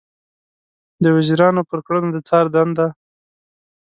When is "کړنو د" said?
1.85-2.17